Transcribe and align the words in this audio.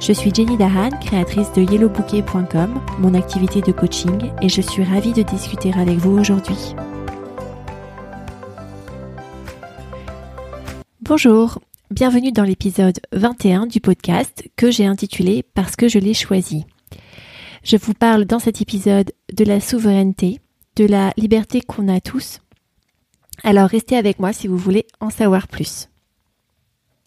Je 0.00 0.14
suis 0.14 0.34
Jenny 0.34 0.56
Dahan, 0.56 0.88
créatrice 0.98 1.52
de 1.52 1.60
yellowbouquet.com, 1.60 2.80
mon 3.00 3.12
activité 3.12 3.60
de 3.60 3.70
coaching, 3.70 4.32
et 4.40 4.48
je 4.48 4.62
suis 4.62 4.82
ravie 4.82 5.12
de 5.12 5.20
discuter 5.20 5.74
avec 5.74 5.98
vous 5.98 6.18
aujourd'hui. 6.18 6.74
Bonjour, 11.02 11.58
bienvenue 11.90 12.32
dans 12.32 12.44
l'épisode 12.44 12.98
21 13.12 13.66
du 13.66 13.80
podcast 13.80 14.48
que 14.56 14.70
j'ai 14.70 14.86
intitulé 14.86 15.44
Parce 15.52 15.76
que 15.76 15.86
je 15.86 15.98
l'ai 15.98 16.14
choisi. 16.14 16.64
Je 17.62 17.76
vous 17.76 17.92
parle 17.92 18.24
dans 18.24 18.38
cet 18.38 18.62
épisode 18.62 19.12
de 19.34 19.44
la 19.44 19.60
souveraineté, 19.60 20.40
de 20.76 20.86
la 20.86 21.12
liberté 21.18 21.60
qu'on 21.60 21.88
a 21.88 22.00
tous. 22.00 22.40
Alors 23.44 23.68
restez 23.68 23.98
avec 23.98 24.18
moi 24.18 24.32
si 24.32 24.48
vous 24.48 24.56
voulez 24.56 24.86
en 25.00 25.10
savoir 25.10 25.46
plus. 25.46 25.89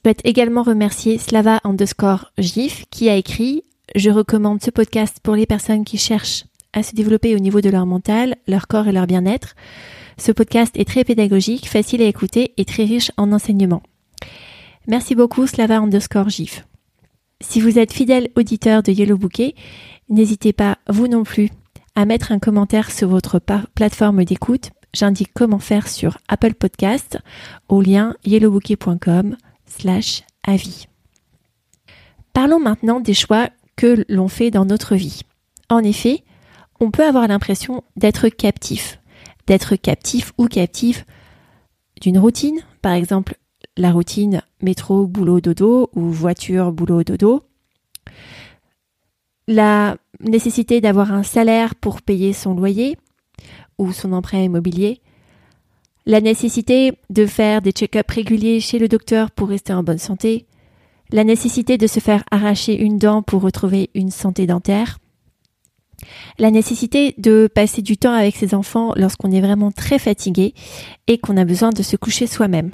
Je 0.04 0.10
souhaite 0.10 0.26
également 0.26 0.64
remercier 0.64 1.18
Slava 1.18 1.62
underscore 1.64 2.34
GIF 2.38 2.84
qui 2.92 3.08
a 3.08 3.16
écrit 3.16 3.64
Je 3.96 4.10
recommande 4.10 4.62
ce 4.62 4.70
podcast 4.70 5.22
pour 5.24 5.34
les 5.34 5.46
personnes 5.46 5.86
qui 5.86 5.98
cherchent 5.98 6.44
à 6.74 6.84
se 6.84 6.94
développer 6.94 7.38
au 7.38 7.40
niveau 7.40 7.62
de 7.62 7.70
leur 7.70 7.86
mental, 7.86 8.36
leur 8.46 8.68
corps 8.68 8.90
et 8.90 8.92
leur 8.92 9.08
bien-être. 9.08 9.56
Ce 10.18 10.34
podcast 10.34 10.76
est 10.76 10.84
très 10.84 11.06
pédagogique, 11.06 11.70
facile 11.70 12.02
à 12.02 12.06
écouter 12.06 12.54
et 12.58 12.66
très 12.66 12.84
riche 12.84 13.12
en 13.16 13.32
enseignements. 13.32 13.82
Merci 14.88 15.16
beaucoup 15.16 15.48
Slava 15.48 15.78
underscore 15.78 16.28
GIF. 16.28 16.68
Si 17.40 17.62
vous 17.62 17.80
êtes 17.80 17.94
fidèle 17.94 18.28
auditeur 18.36 18.84
de 18.84 18.92
Yellow 18.92 19.18
Bouquet, 19.18 19.56
n'hésitez 20.10 20.52
pas, 20.52 20.80
vous 20.90 21.08
non 21.08 21.24
plus, 21.24 21.50
à 21.96 22.04
mettre 22.04 22.34
un 22.34 22.40
commentaire 22.40 22.92
sur 22.92 23.08
votre 23.08 23.40
plateforme 23.74 24.26
d'écoute. 24.26 24.72
J'indique 24.94 25.32
comment 25.34 25.60
faire 25.60 25.88
sur 25.88 26.18
Apple 26.28 26.56
Podcast 26.56 27.20
au 27.70 27.82
lien 27.82 28.18
yellowbouquet.com 28.26 29.38
avis. 30.44 30.88
Parlons 32.34 32.60
maintenant 32.60 33.00
des 33.00 33.14
choix 33.14 33.50
que 33.76 34.06
l'on 34.10 34.28
fait 34.28 34.52
dans 34.52 34.66
notre 34.66 34.96
vie. 34.96 35.22
En 35.70 35.80
effet, 35.80 36.24
on 36.80 36.92
peut 36.92 37.06
avoir 37.06 37.28
l'impression 37.28 37.84
d'être 37.96 38.30
captif, 38.30 39.00
d'être 39.48 39.76
captif 39.76 40.34
ou 40.38 40.48
captive 40.48 41.06
d'une 42.02 42.18
routine, 42.18 42.60
par 42.82 42.94
exemple 42.94 43.38
la 43.78 43.92
routine 43.92 44.42
métro, 44.62 45.08
boulot, 45.08 45.42
dodo 45.42 45.90
ou 45.96 46.10
voiture, 46.10 46.72
boulot, 46.72 47.04
dodo. 47.04 47.44
La 49.48 49.98
nécessité 50.20 50.80
d'avoir 50.80 51.12
un 51.12 51.24
salaire 51.24 51.76
pour 51.76 52.02
payer 52.02 52.34
son 52.34 52.54
loyer 52.54 52.98
ou 53.78 53.92
son 53.92 54.14
emprunt 54.14 54.42
immobilier, 54.42 55.02
la 56.06 56.22
nécessité 56.22 56.94
de 57.10 57.26
faire 57.26 57.62
des 57.62 57.72
check-ups 57.72 58.14
réguliers 58.14 58.60
chez 58.60 58.80
le 58.80 58.88
docteur 58.88 59.32
pour 59.32 59.50
rester 59.50 59.74
en 59.74 59.84
bonne 59.84 59.98
santé, 59.98 60.46
la 61.12 61.24
nécessité 61.24 61.78
de 61.78 61.88
se 61.88 62.00
faire 62.00 62.24
arracher 62.32 62.80
une 62.80 62.98
dent 62.98 63.22
pour 63.22 63.42
retrouver 63.42 63.90
une 63.94 64.12
santé 64.12 64.48
dentaire, 64.48 65.00
la 66.38 66.52
nécessité 66.52 67.16
de 67.18 67.50
passer 67.54 67.82
du 67.82 67.98
temps 67.98 68.14
avec 68.14 68.36
ses 68.36 68.54
enfants 68.54 68.94
lorsqu'on 68.96 69.32
est 69.32 69.42
vraiment 69.42 69.72
très 69.72 70.00
fatigué 70.00 70.54
et 71.08 71.18
qu'on 71.18 71.38
a 71.38 71.46
besoin 71.46 71.70
de 71.70 71.84
se 71.84 71.96
coucher 71.96 72.28
soi-même. 72.28 72.72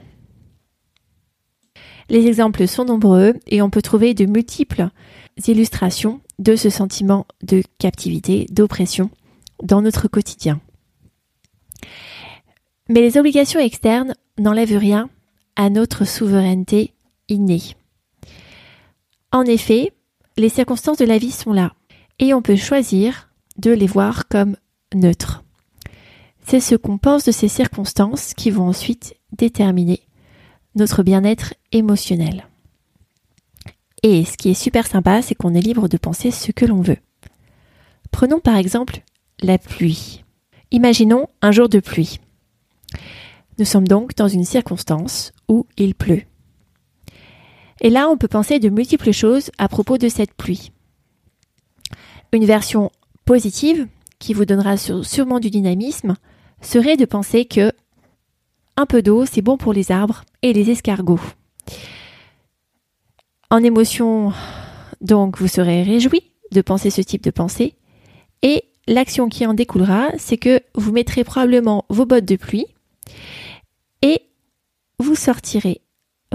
Les 2.09 2.25
exemples 2.25 2.68
sont 2.68 2.86
nombreux 2.86 3.36
et 3.46 3.62
on 3.62 3.70
peut 3.70 3.84
trouver 3.84 4.16
de 4.16 4.25
multiples 4.25 4.90
illustrations 5.48 6.22
de 6.40 6.56
ce 6.56 6.70
sentiment 6.70 7.28
de 7.44 7.62
captivité, 7.78 8.48
d'oppression 8.50 9.12
dans 9.62 9.81
notre 9.81 10.08
quotidien. 10.08 10.59
Mais 12.90 13.02
les 13.02 13.18
obligations 13.18 13.60
externes 13.60 14.16
n'enlèvent 14.40 14.78
rien 14.78 15.10
à 15.56 15.70
notre 15.70 16.06
souveraineté 16.06 16.94
innée. 17.28 17.62
En 19.32 19.44
effet, 19.44 19.94
les 20.38 20.50
circonstances 20.50 20.98
de 20.98 21.06
la 21.06 21.20
vie 21.20 21.32
sont 21.32 21.54
là 21.54 21.74
et 22.18 22.34
on 22.34 22.42
peut 22.42 22.56
choisir 22.56 23.30
de 23.58 23.72
les 23.72 23.88
voir 23.88 24.28
comme 24.28 24.56
neutres. 24.96 25.44
C'est 26.46 26.60
ce 26.60 26.76
qu'on 26.76 26.98
pense 26.98 27.26
de 27.26 27.32
ces 27.32 27.48
circonstances 27.48 28.34
qui 28.34 28.50
vont 28.50 28.68
ensuite 28.68 29.16
déterminer 29.34 30.00
notre 30.76 31.04
bien-être 31.04 31.54
émotionnel. 31.72 32.48
Et 34.02 34.26
ce 34.26 34.38
qui 34.38 34.50
est 34.50 34.56
super 34.56 34.88
sympa, 34.88 35.22
c'est 35.22 35.36
qu'on 35.36 35.54
est 35.54 35.62
libre 35.62 35.90
de 35.90 35.98
penser 35.98 36.32
ce 36.32 36.52
que 36.52 36.66
l'on 36.66 36.82
veut. 36.82 36.98
Prenons 38.12 38.40
par 38.40 38.56
exemple 38.56 39.02
la 39.42 39.58
pluie. 39.58 40.24
Imaginons 40.72 41.28
un 41.42 41.52
jour 41.52 41.70
de 41.70 41.80
pluie. 41.80 42.20
Nous 43.59 43.66
sommes 43.66 43.88
donc 43.88 44.16
dans 44.16 44.30
une 44.30 44.46
circonstance 44.46 45.34
où 45.50 45.66
il 45.75 45.94
pleut. 45.94 46.24
Et 47.81 47.90
là, 47.90 48.09
on 48.09 48.18
peut 48.18 48.30
penser 48.30 48.58
de 48.59 48.70
multiples 48.70 49.12
choses 49.12 49.52
à 49.58 49.68
propos 49.68 49.97
de 49.97 50.08
cette 50.08 50.34
pluie. 50.34 50.72
Une 52.31 52.46
version 52.46 52.90
positive, 53.25 53.88
qui 54.18 54.34
vous 54.34 54.46
donnera 54.46 54.78
sûrement 54.78 55.42
du 55.42 55.50
dynamisme, 55.50 56.16
serait 56.62 56.96
de 56.96 57.03
penser 57.03 57.46
que 57.46 57.74
un 58.78 58.86
peu 58.86 59.02
d'eau, 59.02 59.25
c'est 59.25 59.42
bon 59.42 59.58
pour 59.58 59.74
les 59.74 59.92
arbres 59.92 60.24
et 60.42 60.53
les 60.53 60.69
escargots. 60.69 61.19
En 63.52 63.62
émotion, 63.62 64.31
donc, 65.02 65.38
vous 65.38 65.50
serez 65.50 65.84
réjoui 65.84 66.31
de 66.53 66.62
penser 66.62 66.90
ce 66.90 67.02
type 67.02 67.24
de 67.24 67.31
pensée. 67.31 67.75
Et 68.42 68.64
l'action 68.88 69.28
qui 69.28 69.46
en 69.46 69.53
découlera, 69.53 70.12
c'est 70.18 70.38
que 70.38 70.62
vous 70.75 70.94
mettrez 70.94 71.25
probablement 71.25 71.84
vos 71.90 72.06
bottes 72.06 72.25
de 72.25 72.38
pluie 72.38 72.66
vous 75.00 75.16
sortirez, 75.16 75.82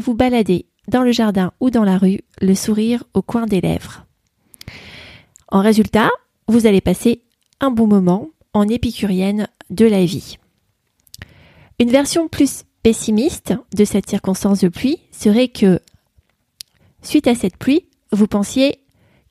vous 0.01 0.15
baladez 0.15 0.67
dans 0.89 1.03
le 1.03 1.13
jardin 1.13 1.53
ou 1.61 1.71
dans 1.71 1.85
la 1.85 1.99
rue, 1.99 2.21
le 2.41 2.55
sourire 2.55 3.05
au 3.15 3.23
coin 3.23 3.47
des 3.47 3.61
lèvres. 3.61 4.05
En 5.49 5.61
résultat, 5.61 6.11
vous 6.49 6.67
allez 6.67 6.81
passer 6.81 7.23
un 7.61 7.71
bon 7.71 7.87
moment 7.87 8.31
en 8.53 8.69
épicurienne 8.69 9.49
de 9.71 9.87
la 9.87 10.05
vie. 10.05 10.39
Une 11.79 11.91
version 11.91 12.29
plus 12.29 12.65
pessimiste 12.83 13.55
de 13.75 13.85
cette 13.85 14.09
circonstance 14.09 14.61
de 14.61 14.69
pluie 14.69 15.01
serait 15.11 15.49
que, 15.49 15.81
suite 17.03 17.27
à 17.27 17.35
cette 17.35 17.57
pluie, 17.57 17.89
vous 18.13 18.27
pensiez 18.27 18.79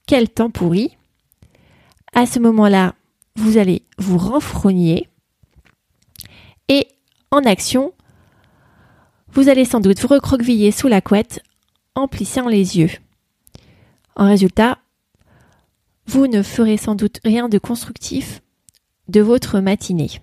quel 0.08 0.30
temps 0.30 0.50
pourri. 0.50 0.98
À 2.14 2.26
ce 2.26 2.40
moment-là, 2.40 2.96
vous 3.36 3.58
allez 3.58 3.84
vous 3.98 4.18
renfrogner 4.18 5.08
et 6.68 6.88
en 7.32 7.44
action, 7.46 7.94
vous 9.34 9.50
allez 9.50 9.66
sans 9.66 9.80
doute 9.80 10.00
vous 10.00 10.08
recroqueviller 10.08 10.72
sous 10.72 10.88
la 10.88 11.02
couette 11.02 11.42
en 11.96 12.08
plissant 12.08 12.48
les 12.48 12.78
yeux. 12.78 12.92
En 14.16 14.28
résultat, 14.28 14.78
vous 16.06 16.28
ne 16.28 16.44
ferez 16.44 16.78
sans 16.78 16.96
doute 16.96 17.20
rien 17.24 17.50
de 17.50 17.58
constructif 17.58 18.42
de 19.08 19.22
votre 19.22 19.60
matinée. 19.60 20.22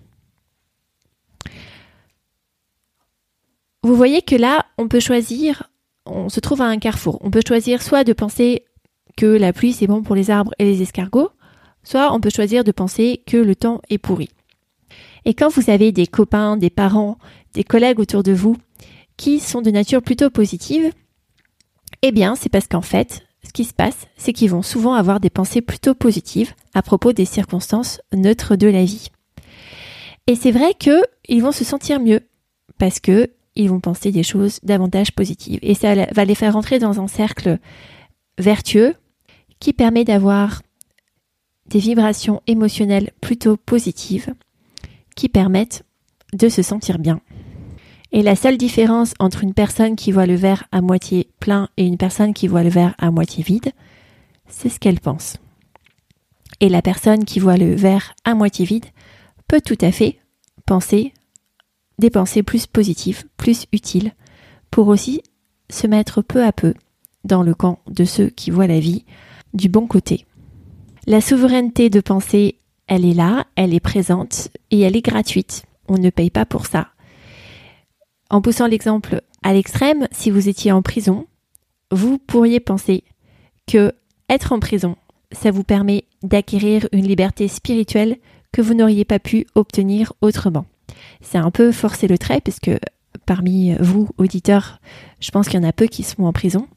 Vous 3.83 3.95
voyez 3.95 4.21
que 4.21 4.35
là, 4.35 4.65
on 4.77 4.87
peut 4.87 4.99
choisir, 4.99 5.69
on 6.05 6.29
se 6.29 6.39
trouve 6.39 6.61
à 6.61 6.65
un 6.65 6.77
carrefour. 6.77 7.17
On 7.21 7.31
peut 7.31 7.41
choisir 7.45 7.81
soit 7.81 8.03
de 8.03 8.13
penser 8.13 8.63
que 9.17 9.25
la 9.25 9.53
pluie 9.53 9.73
c'est 9.73 9.87
bon 9.87 10.03
pour 10.03 10.15
les 10.15 10.29
arbres 10.29 10.53
et 10.59 10.65
les 10.65 10.81
escargots, 10.81 11.31
soit 11.83 12.13
on 12.13 12.21
peut 12.21 12.29
choisir 12.33 12.63
de 12.63 12.71
penser 12.71 13.23
que 13.25 13.37
le 13.37 13.55
temps 13.55 13.81
est 13.89 13.97
pourri. 13.97 14.29
Et 15.25 15.33
quand 15.33 15.49
vous 15.49 15.69
avez 15.69 15.91
des 15.91 16.07
copains, 16.07 16.57
des 16.57 16.69
parents, 16.69 17.17
des 17.53 17.63
collègues 17.63 17.99
autour 17.99 18.23
de 18.23 18.31
vous 18.31 18.55
qui 19.17 19.39
sont 19.39 19.61
de 19.61 19.71
nature 19.71 20.01
plutôt 20.01 20.29
positive, 20.29 20.91
eh 22.01 22.11
bien, 22.11 22.35
c'est 22.35 22.49
parce 22.49 22.67
qu'en 22.67 22.81
fait, 22.81 23.23
ce 23.43 23.51
qui 23.51 23.63
se 23.63 23.73
passe, 23.73 24.07
c'est 24.17 24.33
qu'ils 24.33 24.49
vont 24.49 24.61
souvent 24.61 24.93
avoir 24.93 25.19
des 25.19 25.29
pensées 25.29 25.61
plutôt 25.61 25.93
positives 25.93 26.53
à 26.73 26.81
propos 26.81 27.13
des 27.13 27.25
circonstances 27.25 28.01
neutres 28.13 28.55
de 28.55 28.67
la 28.67 28.83
vie. 28.83 29.09
Et 30.27 30.35
c'est 30.35 30.51
vrai 30.51 30.73
qu'ils 30.73 31.41
vont 31.41 31.51
se 31.51 31.63
sentir 31.63 31.99
mieux 31.99 32.21
parce 32.77 32.99
que 32.99 33.31
ils 33.55 33.69
vont 33.69 33.79
penser 33.79 34.11
des 34.11 34.23
choses 34.23 34.59
davantage 34.63 35.11
positives. 35.11 35.59
Et 35.61 35.73
ça 35.73 35.93
va 36.13 36.25
les 36.25 36.35
faire 36.35 36.53
rentrer 36.53 36.79
dans 36.79 37.01
un 37.01 37.07
cercle 37.07 37.59
vertueux 38.37 38.95
qui 39.59 39.73
permet 39.73 40.05
d'avoir 40.05 40.61
des 41.67 41.79
vibrations 41.79 42.41
émotionnelles 42.47 43.11
plutôt 43.21 43.57
positives 43.57 44.33
qui 45.15 45.29
permettent 45.29 45.83
de 46.33 46.49
se 46.49 46.61
sentir 46.61 46.97
bien. 46.97 47.21
Et 48.13 48.23
la 48.23 48.35
seule 48.35 48.57
différence 48.57 49.13
entre 49.19 49.43
une 49.43 49.53
personne 49.53 49.95
qui 49.95 50.11
voit 50.11 50.25
le 50.25 50.35
verre 50.35 50.65
à 50.71 50.81
moitié 50.81 51.29
plein 51.39 51.69
et 51.77 51.85
une 51.85 51.97
personne 51.97 52.33
qui 52.33 52.47
voit 52.47 52.63
le 52.63 52.69
verre 52.69 52.93
à 52.97 53.09
moitié 53.09 53.43
vide, 53.43 53.71
c'est 54.47 54.69
ce 54.69 54.79
qu'elle 54.79 54.99
pense. 54.99 55.37
Et 56.59 56.67
la 56.67 56.81
personne 56.81 57.23
qui 57.23 57.39
voit 57.39 57.57
le 57.57 57.73
verre 57.73 58.13
à 58.25 58.35
moitié 58.35 58.65
vide 58.65 58.85
peut 59.47 59.61
tout 59.61 59.77
à 59.81 59.91
fait 59.91 60.19
penser 60.65 61.13
des 61.99 62.09
pensées 62.09 62.43
plus 62.43 62.67
positives, 62.67 63.23
plus 63.37 63.65
utiles, 63.71 64.11
pour 64.71 64.87
aussi 64.87 65.21
se 65.69 65.87
mettre 65.87 66.21
peu 66.21 66.43
à 66.43 66.51
peu 66.51 66.73
dans 67.23 67.43
le 67.43 67.53
camp 67.53 67.79
de 67.87 68.03
ceux 68.03 68.29
qui 68.29 68.51
voient 68.51 68.67
la 68.67 68.79
vie 68.79 69.05
du 69.53 69.69
bon 69.69 69.87
côté. 69.87 70.25
La 71.07 71.21
souveraineté 71.21 71.89
de 71.89 72.01
penser, 72.01 72.57
elle 72.87 73.05
est 73.05 73.13
là, 73.13 73.45
elle 73.55 73.73
est 73.73 73.79
présente 73.79 74.49
et 74.69 74.81
elle 74.81 74.95
est 74.95 75.01
gratuite. 75.05 75.63
On 75.87 75.97
ne 75.97 76.09
paye 76.09 76.29
pas 76.29 76.45
pour 76.45 76.65
ça. 76.65 76.89
En 78.31 78.41
poussant 78.41 78.67
l'exemple 78.67 79.21
à 79.43 79.51
l'extrême, 79.51 80.07
si 80.11 80.31
vous 80.31 80.47
étiez 80.47 80.71
en 80.71 80.81
prison, 80.81 81.27
vous 81.91 82.17
pourriez 82.17 82.61
penser 82.61 83.03
que 83.67 83.91
être 84.29 84.53
en 84.53 84.59
prison, 84.61 84.95
ça 85.33 85.51
vous 85.51 85.65
permet 85.65 86.05
d'acquérir 86.23 86.87
une 86.93 87.05
liberté 87.05 87.49
spirituelle 87.49 88.17
que 88.53 88.61
vous 88.61 88.73
n'auriez 88.73 89.03
pas 89.03 89.19
pu 89.19 89.47
obtenir 89.53 90.13
autrement. 90.21 90.65
C'est 91.19 91.39
un 91.39 91.51
peu 91.51 91.73
forcer 91.73 92.07
le 92.07 92.17
trait 92.17 92.39
puisque 92.39 92.71
parmi 93.25 93.75
vous, 93.81 94.07
auditeurs, 94.17 94.79
je 95.19 95.29
pense 95.31 95.49
qu'il 95.49 95.59
y 95.59 95.65
en 95.65 95.67
a 95.67 95.73
peu 95.73 95.87
qui 95.87 96.03
sont 96.03 96.23
en 96.23 96.31
prison. 96.31 96.69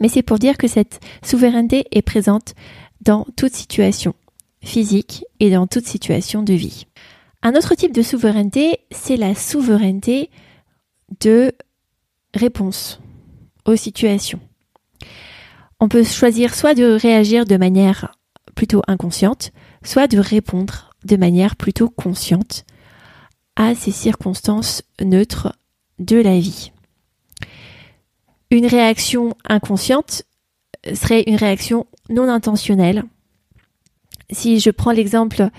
Mais 0.00 0.08
c'est 0.08 0.22
pour 0.22 0.38
dire 0.38 0.56
que 0.56 0.66
cette 0.66 0.98
souveraineté 1.22 1.84
est 1.90 2.00
présente 2.00 2.54
dans 3.02 3.26
toute 3.36 3.54
situation 3.54 4.14
physique 4.62 5.26
et 5.40 5.50
dans 5.50 5.66
toute 5.66 5.86
situation 5.86 6.42
de 6.42 6.54
vie. 6.54 6.86
Un 7.42 7.54
autre 7.54 7.74
type 7.74 7.94
de 7.94 8.02
souveraineté, 8.02 8.80
c'est 8.90 9.16
la 9.16 9.34
souveraineté 9.34 10.30
de 11.20 11.52
réponse 12.34 13.00
aux 13.64 13.76
situations. 13.76 14.40
On 15.80 15.88
peut 15.88 16.04
choisir 16.04 16.54
soit 16.54 16.74
de 16.74 16.98
réagir 17.00 17.44
de 17.44 17.56
manière 17.56 18.14
plutôt 18.56 18.82
inconsciente, 18.88 19.52
soit 19.84 20.08
de 20.08 20.18
répondre 20.18 20.90
de 21.04 21.16
manière 21.16 21.54
plutôt 21.54 21.88
consciente 21.88 22.64
à 23.54 23.74
ces 23.74 23.92
circonstances 23.92 24.82
neutres 25.00 25.54
de 26.00 26.16
la 26.16 26.38
vie. 26.38 26.72
Une 28.50 28.66
réaction 28.66 29.36
inconsciente 29.48 30.24
serait 30.94 31.22
une 31.26 31.36
réaction 31.36 31.86
non 32.08 32.28
intentionnelle. 32.28 33.04
Si 34.30 34.58
je 34.58 34.70
prends 34.70 34.92
l'exemple 34.92 35.50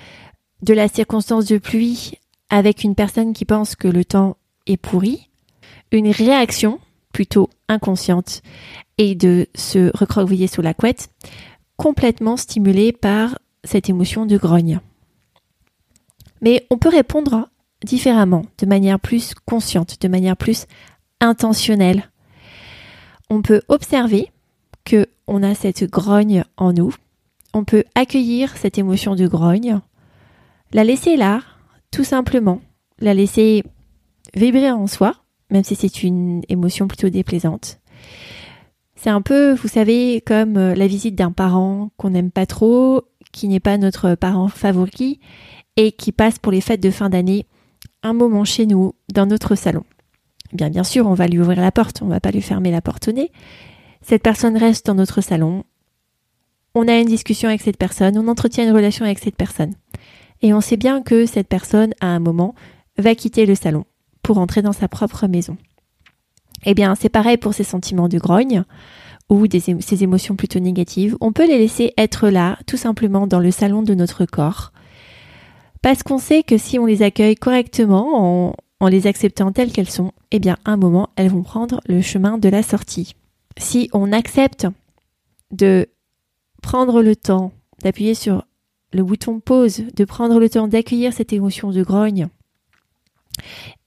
de 0.62 0.74
la 0.74 0.88
circonstance 0.88 1.46
de 1.46 1.58
pluie 1.58 2.14
avec 2.50 2.84
une 2.84 2.96
personne 2.96 3.34
qui 3.34 3.46
pense 3.46 3.76
que 3.76 3.88
le 3.88 4.04
temps 4.04 4.38
est 4.66 4.78
pourri, 4.78 5.30
une 5.92 6.10
réaction 6.10 6.80
plutôt 7.14 7.50
inconsciente 7.68 8.42
et 8.98 9.16
de 9.16 9.48
se 9.56 9.96
recroqueviller 9.98 10.48
sous 10.48 10.62
la 10.62 10.74
couette, 10.74 11.10
complètement 11.78 12.38
stimulée 12.38 12.92
par 12.92 13.40
cette 13.64 13.90
émotion 13.90 14.26
de 14.26 14.38
grogne. 14.38 14.80
Mais 16.42 16.66
on 16.70 16.78
peut 16.78 16.90
répondre 16.90 17.50
différemment, 17.84 18.46
de 18.58 18.66
manière 18.66 19.00
plus 19.00 19.34
consciente, 19.46 20.02
de 20.02 20.08
manière 20.08 20.38
plus 20.38 20.66
intentionnelle. 21.22 22.10
On 23.30 23.42
peut 23.42 23.62
observer 23.68 24.32
que 24.86 25.08
on 25.28 25.44
a 25.44 25.54
cette 25.56 25.84
grogne 25.84 26.44
en 26.58 26.74
nous. 26.74 26.94
On 27.54 27.64
peut 27.64 27.84
accueillir 27.96 28.58
cette 28.58 28.78
émotion 28.78 29.16
de 29.16 29.28
grogne, 29.28 29.80
la 30.74 30.84
laisser 30.84 31.18
là, 31.18 31.42
tout 31.92 32.04
simplement, 32.04 32.62
la 33.00 33.14
laisser 33.14 33.64
vibrer 34.36 34.72
en 34.72 34.88
soi, 34.88 35.16
même 35.50 35.64
si 35.64 35.76
c'est 35.76 36.04
une 36.04 36.42
émotion 36.50 36.88
plutôt 36.88 37.10
déplaisante. 37.10 37.80
C'est 38.96 39.10
un 39.10 39.22
peu, 39.22 39.54
vous 39.54 39.70
savez, 39.70 40.22
comme 40.26 40.58
euh, 40.58 40.76
la 40.76 40.88
visite 40.88 41.16
d'un 41.16 41.32
parent 41.32 41.90
qu'on 41.98 42.10
n'aime 42.10 42.32
pas 42.32 42.46
trop, 42.46 43.04
qui 43.32 43.48
n'est 43.48 43.62
pas 43.62 43.78
notre 43.78 44.16
parent 44.16 44.50
favori 44.50 45.20
et 45.78 45.94
qui 45.94 46.12
passe 46.12 46.38
pour 46.38 46.52
les 46.52 46.62
fêtes 46.62 46.84
de 46.84 46.92
fin 46.92 47.10
d'année 47.10 47.46
un 48.04 48.14
moment 48.14 48.44
chez 48.44 48.66
nous, 48.66 48.94
dans 49.14 49.26
notre 49.26 49.56
salon. 49.56 49.84
Bien, 50.54 50.70
bien 50.70 50.84
sûr, 50.84 51.08
on 51.08 51.14
va 51.14 51.28
lui 51.28 51.40
ouvrir 51.40 51.62
la 51.62 51.72
porte, 51.72 52.02
on 52.02 52.08
va 52.08 52.20
pas 52.20 52.32
lui 52.32 52.42
fermer 52.42 52.72
la 52.72 52.82
porte 52.82 53.08
au 53.08 53.12
nez. 53.12 53.32
Cette 54.02 54.24
personne 54.24 54.58
reste 54.58 54.86
dans 54.86 54.96
notre 54.96 55.22
salon. 55.22 55.64
On 56.76 56.88
a 56.88 56.98
une 56.98 57.08
discussion 57.08 57.50
avec 57.50 57.62
cette 57.62 57.78
personne, 57.78 58.18
on 58.18 58.28
entretient 58.28 58.66
une 58.66 58.76
relation 58.76 59.06
avec 59.06 59.20
cette 59.20 59.36
personne. 59.36 59.74
Et 60.42 60.54
on 60.54 60.62
sait 60.62 60.78
bien 60.78 61.02
que 61.02 61.26
cette 61.26 61.48
personne, 61.48 61.94
à 62.00 62.08
un 62.08 62.20
moment, 62.20 62.56
va 62.98 63.16
quitter 63.16 63.46
le 63.46 63.56
salon 63.56 63.86
pour 64.22 64.38
entrer 64.38 64.62
dans 64.62 64.74
sa 64.74 64.88
propre 64.88 65.28
maison. 65.28 65.58
Eh 66.66 66.74
bien, 66.74 66.96
c'est 66.96 67.10
pareil 67.10 67.38
pour 67.38 67.54
ces 67.54 67.64
sentiments 67.64 68.10
de 68.10 68.18
grogne 68.18 68.64
ou 69.30 69.46
ces 69.52 70.04
émotions 70.04 70.36
plutôt 70.36 70.60
négatives. 70.60 71.16
On 71.22 71.32
peut 71.32 71.48
les 71.48 71.58
laisser 71.58 71.94
être 71.98 72.30
là, 72.30 72.58
tout 72.66 72.78
simplement 72.78 73.28
dans 73.28 73.40
le 73.40 73.52
salon 73.52 73.84
de 73.84 73.94
notre 73.94 74.26
corps, 74.26 74.72
parce 75.82 76.04
qu'on 76.04 76.18
sait 76.18 76.44
que 76.44 76.58
si 76.58 76.80
on 76.80 76.86
les 76.86 77.04
accueille 77.04 77.36
correctement, 77.36 78.48
en, 78.50 78.56
en 78.80 78.88
les 78.88 79.08
acceptant 79.08 79.52
telles 79.52 79.72
qu'elles 79.72 79.90
sont, 79.90 80.12
eh 80.32 80.40
bien, 80.40 80.58
à 80.66 80.72
un 80.72 80.78
moment, 80.78 81.10
elles 81.16 81.30
vont 81.30 81.44
prendre 81.44 81.80
le 81.88 82.02
chemin 82.02 82.38
de 82.38 82.50
la 82.50 82.64
sortie. 82.64 83.16
Si 83.58 83.90
on 83.94 84.12
accepte 84.12 84.68
de 85.52 85.88
prendre 86.62 87.02
le 87.02 87.16
temps 87.16 87.52
d'appuyer 87.84 88.14
sur 88.14 88.46
le 88.92 89.04
bouton 89.04 89.40
pause, 89.40 89.84
de 89.96 90.06
prendre 90.06 90.40
le 90.40 90.50
temps 90.50 90.68
d'accueillir 90.68 91.14
cette 91.14 91.34
émotion 91.34 91.72
de 91.72 91.84
grogne 91.84 92.28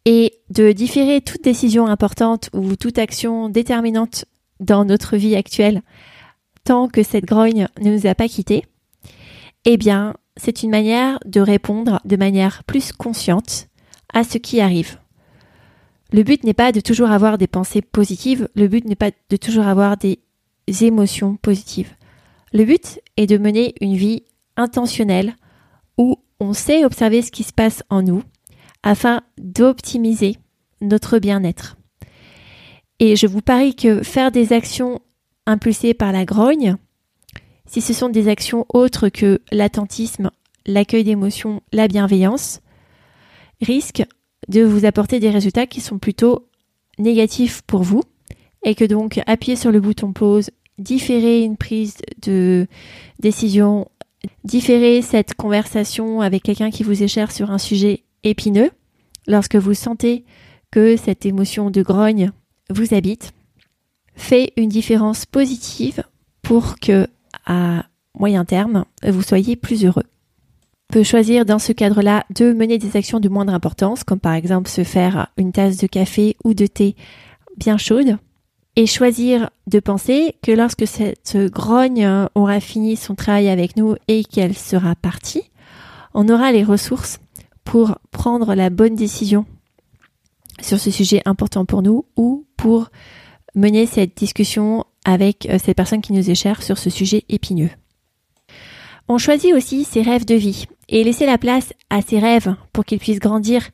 et 0.04 0.34
de 0.50 0.72
différer 0.72 1.20
toute 1.20 1.42
décision 1.42 1.86
importante 1.86 2.50
ou 2.52 2.76
toute 2.76 2.98
action 2.98 3.48
déterminante 3.48 4.24
dans 4.60 4.84
notre 4.84 5.16
vie 5.16 5.36
actuelle 5.36 5.82
tant 6.64 6.88
que 6.88 7.02
cette 7.02 7.24
grogne 7.24 7.66
ne 7.80 7.92
nous 7.92 8.06
a 8.06 8.14
pas 8.14 8.28
quittés, 8.28 8.64
eh 9.64 9.76
bien, 9.76 10.14
c'est 10.36 10.62
une 10.62 10.70
manière 10.70 11.18
de 11.24 11.40
répondre 11.40 12.00
de 12.04 12.16
manière 12.16 12.64
plus 12.64 12.92
consciente 12.92 13.68
à 14.12 14.24
ce 14.24 14.38
qui 14.38 14.60
arrive. 14.60 14.98
Le 16.12 16.22
but 16.22 16.44
n'est 16.44 16.54
pas 16.54 16.72
de 16.72 16.80
toujours 16.80 17.10
avoir 17.10 17.38
des 17.38 17.46
pensées 17.46 17.82
positives, 17.82 18.48
le 18.54 18.68
but 18.68 18.84
n'est 18.84 18.96
pas 18.96 19.10
de 19.30 19.36
toujours 19.36 19.66
avoir 19.66 19.96
des 19.96 20.18
émotions 20.82 21.36
positives. 21.36 21.94
Le 22.52 22.64
but 22.64 23.00
est 23.16 23.26
de 23.26 23.38
mener 23.38 23.74
une 23.80 23.96
vie 23.96 24.24
intentionnelle 24.56 25.36
où 25.98 26.16
on 26.40 26.52
sait 26.52 26.84
observer 26.84 27.22
ce 27.22 27.30
qui 27.30 27.44
se 27.44 27.52
passe 27.52 27.82
en 27.90 28.02
nous 28.02 28.22
afin 28.82 29.22
d'optimiser 29.38 30.38
notre 30.80 31.18
bien-être. 31.18 31.76
Et 32.98 33.16
je 33.16 33.26
vous 33.26 33.40
parie 33.40 33.74
que 33.74 34.02
faire 34.02 34.32
des 34.32 34.52
actions 34.52 35.00
impulsées 35.46 35.94
par 35.94 36.12
la 36.12 36.24
grogne, 36.24 36.76
si 37.66 37.80
ce 37.80 37.92
sont 37.92 38.08
des 38.08 38.28
actions 38.28 38.66
autres 38.72 39.08
que 39.08 39.40
l'attentisme, 39.50 40.30
l'accueil 40.66 41.04
d'émotions, 41.04 41.62
la 41.72 41.88
bienveillance, 41.88 42.60
risque 43.60 44.04
de 44.48 44.62
vous 44.62 44.84
apporter 44.84 45.20
des 45.20 45.30
résultats 45.30 45.66
qui 45.66 45.80
sont 45.80 45.98
plutôt 45.98 46.48
négatifs 46.98 47.62
pour 47.62 47.82
vous 47.82 48.02
et 48.62 48.74
que 48.74 48.84
donc 48.84 49.20
appuyer 49.26 49.56
sur 49.56 49.72
le 49.72 49.80
bouton 49.80 50.12
pause, 50.12 50.50
différer 50.78 51.42
une 51.42 51.56
prise 51.56 51.96
de 52.22 52.66
décision, 53.18 53.88
différer 54.44 55.02
cette 55.02 55.34
conversation 55.34 56.20
avec 56.20 56.42
quelqu'un 56.42 56.70
qui 56.70 56.82
vous 56.82 57.02
est 57.02 57.08
cher 57.08 57.32
sur 57.32 57.50
un 57.50 57.58
sujet 57.58 58.04
épineux, 58.22 58.70
lorsque 59.26 59.56
vous 59.56 59.74
sentez 59.74 60.24
que 60.70 60.96
cette 60.96 61.26
émotion 61.26 61.70
de 61.70 61.82
grogne 61.82 62.30
vous 62.70 62.94
habite, 62.94 63.32
fait 64.14 64.52
une 64.56 64.68
différence 64.68 65.26
positive 65.26 66.02
pour 66.42 66.78
que 66.78 67.06
à 67.46 67.86
moyen 68.18 68.44
terme 68.44 68.84
vous 69.06 69.22
soyez 69.22 69.56
plus 69.56 69.84
heureux. 69.84 70.04
Peut 70.88 71.02
choisir 71.02 71.46
dans 71.46 71.58
ce 71.58 71.72
cadre-là 71.72 72.24
de 72.34 72.52
mener 72.52 72.78
des 72.78 72.96
actions 72.96 73.20
de 73.20 73.28
moindre 73.28 73.54
importance, 73.54 74.04
comme 74.04 74.20
par 74.20 74.34
exemple 74.34 74.68
se 74.68 74.84
faire 74.84 75.28
une 75.38 75.52
tasse 75.52 75.78
de 75.78 75.86
café 75.86 76.36
ou 76.44 76.52
de 76.52 76.66
thé 76.66 76.96
bien 77.56 77.78
chaude, 77.78 78.18
et 78.76 78.86
choisir 78.86 79.50
de 79.66 79.80
penser 79.80 80.36
que 80.42 80.52
lorsque 80.52 80.86
cette 80.86 81.36
grogne 81.36 82.28
aura 82.34 82.60
fini 82.60 82.96
son 82.96 83.14
travail 83.14 83.48
avec 83.48 83.76
nous 83.76 83.96
et 84.08 84.24
qu'elle 84.24 84.56
sera 84.56 84.94
partie, 84.94 85.50
on 86.14 86.28
aura 86.28 86.52
les 86.52 86.64
ressources 86.64 87.18
pour 87.64 87.98
prendre 88.10 88.54
la 88.54 88.70
bonne 88.70 88.94
décision 88.94 89.46
sur 90.60 90.78
ce 90.78 90.90
sujet 90.90 91.22
important 91.24 91.64
pour 91.64 91.82
nous 91.82 92.06
ou 92.16 92.46
pour 92.56 92.90
mener 93.54 93.86
cette 93.86 94.16
discussion 94.16 94.84
avec 95.04 95.46
euh, 95.46 95.58
cette 95.62 95.76
personne 95.76 96.00
qui 96.00 96.12
nous 96.12 96.30
est 96.30 96.34
chère 96.34 96.62
sur 96.62 96.78
ce 96.78 96.90
sujet 96.90 97.24
épineux. 97.28 97.70
On 99.08 99.18
choisit 99.18 99.52
aussi 99.52 99.84
ses 99.84 100.02
rêves 100.02 100.24
de 100.24 100.34
vie 100.34 100.66
et 100.88 101.04
laisser 101.04 101.26
la 101.26 101.38
place 101.38 101.72
à 101.90 102.02
ces 102.02 102.18
rêves 102.18 102.54
pour 102.72 102.84
qu'ils 102.84 102.98
puissent 102.98 103.18
grandir 103.18 103.68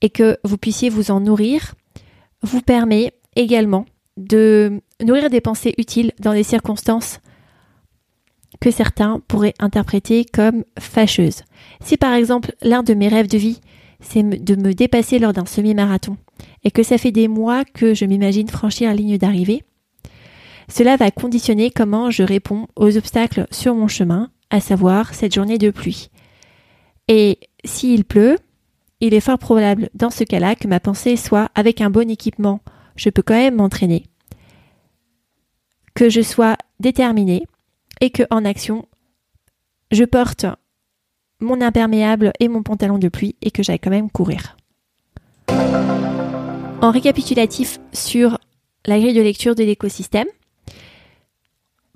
et 0.00 0.10
que 0.10 0.38
vous 0.42 0.56
puissiez 0.56 0.88
vous 0.88 1.10
en 1.10 1.20
nourrir 1.20 1.74
vous 2.42 2.60
permet 2.60 3.12
également 3.36 3.86
de 4.16 4.80
nourrir 5.02 5.30
des 5.30 5.40
pensées 5.40 5.74
utiles 5.78 6.12
dans 6.20 6.32
des 6.32 6.42
circonstances 6.42 7.20
que 8.60 8.70
certains 8.70 9.20
pourraient 9.26 9.54
interpréter 9.58 10.24
comme 10.24 10.64
fâcheuses. 10.78 11.42
Si 11.82 11.96
par 11.96 12.14
exemple 12.14 12.54
l'un 12.62 12.82
de 12.82 12.94
mes 12.94 13.08
rêves 13.08 13.28
de 13.28 13.38
vie, 13.38 13.60
c'est 14.00 14.22
de 14.22 14.56
me 14.56 14.72
dépasser 14.72 15.18
lors 15.18 15.32
d'un 15.32 15.46
semi-marathon, 15.46 16.16
et 16.62 16.70
que 16.70 16.82
ça 16.82 16.98
fait 16.98 17.12
des 17.12 17.28
mois 17.28 17.64
que 17.64 17.94
je 17.94 18.04
m'imagine 18.04 18.48
franchir 18.48 18.88
la 18.88 18.96
ligne 18.96 19.18
d'arrivée, 19.18 19.64
cela 20.68 20.96
va 20.96 21.10
conditionner 21.10 21.70
comment 21.70 22.10
je 22.10 22.22
réponds 22.22 22.68
aux 22.76 22.96
obstacles 22.96 23.46
sur 23.50 23.74
mon 23.74 23.88
chemin 23.88 24.30
à 24.50 24.60
savoir 24.60 25.14
cette 25.14 25.34
journée 25.34 25.58
de 25.58 25.70
pluie. 25.70 26.10
Et 27.08 27.38
s'il 27.64 28.04
pleut, 28.04 28.38
il 29.00 29.12
est 29.14 29.20
fort 29.20 29.38
probable 29.38 29.90
dans 29.94 30.10
ce 30.10 30.24
cas-là 30.24 30.54
que 30.54 30.68
ma 30.68 30.80
pensée 30.80 31.16
soit 31.16 31.50
avec 31.54 31.80
un 31.80 31.90
bon 31.90 32.08
équipement, 32.08 32.60
je 32.96 33.10
peux 33.10 33.22
quand 33.22 33.34
même 33.34 33.56
m'entraîner, 33.56 34.04
que 35.94 36.08
je 36.08 36.20
sois 36.20 36.56
déterminée 36.80 37.46
et 38.00 38.10
que 38.10 38.24
en 38.30 38.44
action, 38.44 38.86
je 39.90 40.04
porte 40.04 40.46
mon 41.40 41.60
imperméable 41.60 42.32
et 42.40 42.48
mon 42.48 42.62
pantalon 42.62 42.98
de 42.98 43.08
pluie 43.08 43.36
et 43.42 43.50
que 43.50 43.62
j'aille 43.62 43.78
quand 43.78 43.90
même 43.90 44.10
courir. 44.10 44.56
En 45.48 46.90
récapitulatif 46.90 47.78
sur 47.92 48.38
la 48.86 48.98
grille 48.98 49.14
de 49.14 49.22
lecture 49.22 49.54
de 49.54 49.64
l'écosystème, 49.64 50.28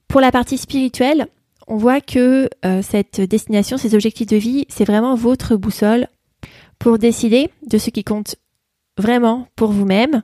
pour 0.07 0.21
la 0.21 0.33
partie 0.33 0.57
spirituelle, 0.57 1.27
on 1.67 1.77
voit 1.77 2.01
que 2.01 2.49
euh, 2.65 2.81
cette 2.83 3.21
destination, 3.21 3.77
ces 3.77 3.95
objectifs 3.95 4.27
de 4.27 4.37
vie, 4.37 4.65
c'est 4.69 4.87
vraiment 4.87 5.15
votre 5.15 5.57
boussole 5.57 6.09
pour 6.79 6.99
décider 6.99 7.51
de 7.67 7.77
ce 7.77 7.91
qui 7.91 8.05
compte 8.05 8.37
vraiment 8.97 9.49
pour 9.55 9.71
vous-même 9.71 10.23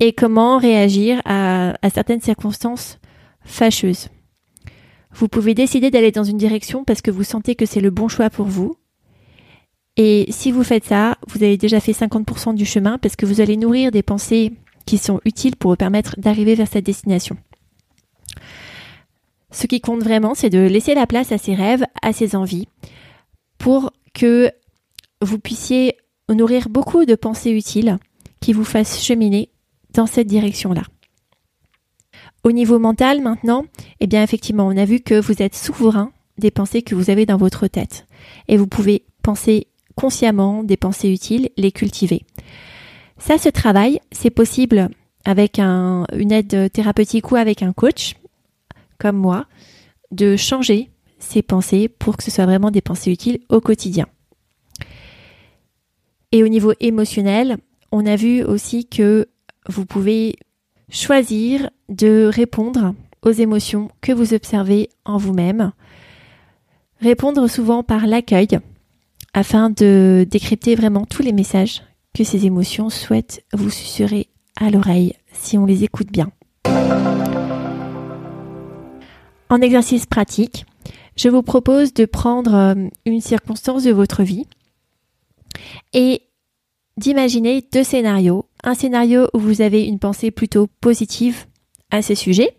et 0.00 0.12
comment 0.12 0.58
réagir 0.58 1.20
à, 1.24 1.74
certaines 1.92 2.20
circonstances 2.20 2.98
fâcheuses. 3.44 4.08
Vous 5.12 5.28
pouvez 5.28 5.54
décider 5.54 5.90
d'aller 5.90 6.12
dans 6.12 6.24
une 6.24 6.36
direction 6.36 6.84
parce 6.84 7.00
que 7.00 7.10
vous 7.10 7.24
sentez 7.24 7.54
que 7.54 7.64
c'est 7.64 7.80
le 7.80 7.90
bon 7.90 8.08
choix 8.08 8.28
pour 8.28 8.46
vous. 8.46 8.76
Et 9.96 10.26
si 10.28 10.52
vous 10.52 10.62
faites 10.62 10.84
ça, 10.84 11.16
vous 11.28 11.42
avez 11.42 11.56
déjà 11.56 11.80
fait 11.80 11.92
50% 11.92 12.54
du 12.54 12.66
chemin 12.66 12.98
parce 12.98 13.16
que 13.16 13.24
vous 13.24 13.40
allez 13.40 13.56
nourrir 13.56 13.90
des 13.90 14.02
pensées 14.02 14.52
qui 14.84 14.98
sont 14.98 15.20
utiles 15.24 15.56
pour 15.56 15.70
vous 15.70 15.76
permettre 15.76 16.20
d'arriver 16.20 16.54
vers 16.54 16.68
cette 16.68 16.84
destination. 16.84 17.38
Ce 19.50 19.66
qui 19.66 19.80
compte 19.80 20.02
vraiment, 20.02 20.34
c'est 20.34 20.50
de 20.50 20.58
laisser 20.58 20.94
la 20.94 21.06
place 21.06 21.32
à 21.32 21.38
ses 21.38 21.54
rêves, 21.54 21.86
à 22.02 22.12
ses 22.12 22.36
envies, 22.36 22.68
pour 23.56 23.90
que 24.12 24.50
vous 25.22 25.38
puissiez 25.38 25.96
nourrir 26.28 26.68
beaucoup 26.68 27.06
de 27.06 27.14
pensées 27.14 27.52
utiles 27.52 27.98
qui 28.40 28.52
vous 28.52 28.64
fassent 28.64 29.02
cheminer 29.02 29.50
dans 29.96 30.06
cette 30.06 30.26
direction-là. 30.26 30.82
Au 32.44 32.52
niveau 32.52 32.78
mental 32.78 33.20
maintenant, 33.20 33.64
eh 34.00 34.06
bien 34.06 34.22
effectivement, 34.22 34.66
on 34.66 34.76
a 34.76 34.84
vu 34.84 35.00
que 35.00 35.18
vous 35.20 35.42
êtes 35.42 35.56
souverain 35.56 36.12
des 36.38 36.50
pensées 36.50 36.82
que 36.82 36.94
vous 36.94 37.10
avez 37.10 37.26
dans 37.26 37.38
votre 37.38 37.66
tête 37.66 38.06
et 38.46 38.56
vous 38.56 38.66
pouvez 38.66 39.04
penser 39.22 39.66
consciemment 39.96 40.62
des 40.62 40.76
pensées 40.76 41.10
utiles, 41.10 41.48
les 41.56 41.72
cultiver. 41.72 42.24
Ça, 43.18 43.38
ce 43.38 43.48
travail, 43.48 44.00
c'est 44.12 44.30
possible 44.30 44.90
avec 45.24 45.58
une 45.58 46.30
aide 46.30 46.70
thérapeutique 46.70 47.32
ou 47.32 47.36
avec 47.36 47.62
un 47.62 47.72
coach, 47.72 48.14
comme 48.98 49.16
moi, 49.16 49.46
de 50.12 50.36
changer 50.36 50.90
ses 51.18 51.42
pensées 51.42 51.88
pour 51.88 52.16
que 52.16 52.22
ce 52.22 52.30
soit 52.30 52.46
vraiment 52.46 52.70
des 52.70 52.82
pensées 52.82 53.10
utiles 53.10 53.40
au 53.48 53.60
quotidien. 53.60 54.06
Et 56.30 56.44
au 56.44 56.48
niveau 56.48 56.74
émotionnel, 56.80 57.56
on 57.90 58.04
a 58.04 58.16
vu 58.16 58.44
aussi 58.44 58.86
que 58.86 59.26
vous 59.68 59.86
pouvez 59.86 60.36
choisir 60.88 61.70
de 61.88 62.30
répondre 62.32 62.94
aux 63.22 63.32
émotions 63.32 63.90
que 64.00 64.12
vous 64.12 64.34
observez 64.34 64.88
en 65.04 65.16
vous-même. 65.16 65.72
Répondre 67.00 67.48
souvent 67.48 67.82
par 67.82 68.06
l'accueil 68.06 68.58
afin 69.34 69.70
de 69.70 70.26
décrypter 70.28 70.74
vraiment 70.74 71.04
tous 71.04 71.22
les 71.22 71.32
messages 71.32 71.82
que 72.14 72.24
ces 72.24 72.46
émotions 72.46 72.88
souhaitent 72.88 73.44
vous 73.52 73.70
susurrer 73.70 74.28
à 74.56 74.70
l'oreille 74.70 75.14
si 75.32 75.58
on 75.58 75.66
les 75.66 75.84
écoute 75.84 76.10
bien. 76.10 76.30
En 79.48 79.60
exercice 79.60 80.06
pratique, 80.06 80.64
je 81.16 81.28
vous 81.28 81.42
propose 81.42 81.94
de 81.94 82.04
prendre 82.04 82.54
euh, 82.54 82.74
une 83.04 83.20
circonstance 83.20 83.84
de 83.84 83.92
votre 83.92 84.22
vie 84.22 84.46
et 85.92 86.22
d'imaginer 86.96 87.62
deux 87.72 87.84
scénarios. 87.84 88.46
Un 88.68 88.74
scénario 88.74 89.28
où 89.32 89.38
vous 89.38 89.62
avez 89.62 89.84
une 89.84 90.00
pensée 90.00 90.32
plutôt 90.32 90.66
positive 90.80 91.46
à 91.92 92.02
ce 92.02 92.16
sujet. 92.16 92.56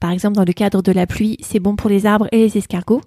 Par 0.00 0.12
exemple, 0.12 0.36
dans 0.36 0.44
le 0.44 0.52
cadre 0.52 0.82
de 0.82 0.92
la 0.92 1.08
pluie, 1.08 1.36
c'est 1.40 1.58
bon 1.58 1.74
pour 1.74 1.90
les 1.90 2.06
arbres 2.06 2.28
et 2.30 2.38
les 2.38 2.58
escargots. 2.58 3.00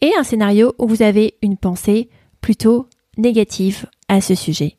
Et 0.00 0.10
un 0.18 0.24
scénario 0.24 0.74
où 0.76 0.88
vous 0.88 1.02
avez 1.02 1.34
une 1.40 1.56
pensée 1.56 2.08
plutôt 2.40 2.88
négative 3.16 3.86
à 4.08 4.20
ce 4.20 4.34
sujet. 4.34 4.76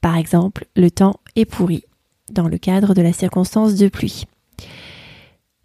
Par 0.00 0.16
exemple, 0.16 0.64
le 0.76 0.92
temps 0.92 1.18
est 1.34 1.44
pourri 1.44 1.82
dans 2.30 2.46
le 2.46 2.56
cadre 2.56 2.94
de 2.94 3.02
la 3.02 3.12
circonstance 3.12 3.74
de 3.74 3.88
pluie. 3.88 4.26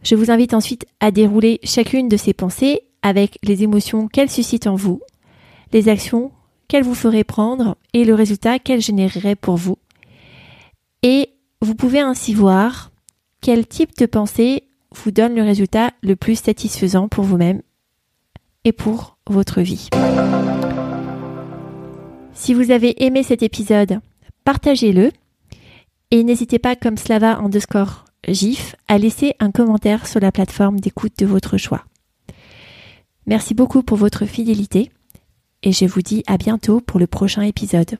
Je 0.02 0.16
vous 0.16 0.32
invite 0.32 0.56
ensuite 0.56 0.88
à 1.00 1.12
dérouler 1.12 1.60
chacune 1.64 2.10
de 2.10 2.18
ces 2.18 2.34
pensées 2.34 2.82
avec 3.04 3.38
les 3.44 3.62
émotions 3.62 4.08
qu'elles 4.08 4.32
suscitent 4.32 4.66
en 4.66 4.76
vous, 4.76 5.02
les 5.72 5.88
actions 5.88 6.32
qu'elles 6.68 6.84
vous 6.84 6.96
feraient 6.96 7.24
prendre 7.24 7.78
et 7.94 8.06
le 8.06 8.16
résultat 8.16 8.58
qu'elles 8.58 8.82
généreraient 8.82 9.36
pour 9.36 9.56
vous. 9.56 9.78
Et 11.04 11.30
vous 11.62 11.76
pouvez 11.76 12.00
ainsi 12.00 12.34
voir 12.34 12.92
quel 13.42 13.68
type 13.68 13.98
de 13.98 14.06
pensée 14.06 14.64
vous 14.92 15.12
donne 15.12 15.36
le 15.36 15.44
résultat 15.44 15.92
le 16.02 16.16
plus 16.16 16.36
satisfaisant 16.36 17.08
pour 17.08 17.24
vous-même 17.24 17.62
et 18.66 18.72
pour 18.72 19.18
votre 19.28 19.62
vie. 19.62 19.90
Si 22.34 22.54
vous 22.54 22.72
avez 22.72 23.04
aimé 23.04 23.24
cet 23.24 23.44
épisode, 23.44 24.00
partagez-le 24.44 25.12
et 26.12 26.24
n'hésitez 26.24 26.60
pas 26.60 26.76
comme 26.76 26.98
Slava 26.98 27.38
underscore 27.38 28.06
GIF 28.28 28.76
à 28.88 28.98
laisser 28.98 29.36
un 29.40 29.52
commentaire 29.52 30.08
sur 30.08 30.20
la 30.20 30.32
plateforme 30.32 30.80
d'écoute 30.80 31.14
de 31.20 31.26
votre 31.26 31.58
choix. 31.58 31.86
Merci 33.26 33.54
beaucoup 33.54 33.84
pour 33.84 33.98
votre 33.98 34.26
fidélité 34.26 34.92
et 35.64 35.72
je 35.72 35.86
vous 35.86 36.02
dis 36.02 36.24
à 36.28 36.38
bientôt 36.38 36.82
pour 36.82 37.00
le 37.00 37.08
prochain 37.08 37.44
épisode. 37.44 37.98